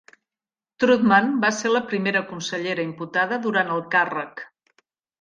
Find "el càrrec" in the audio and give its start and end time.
3.79-4.47